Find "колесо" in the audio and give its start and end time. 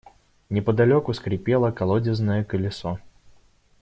2.43-2.97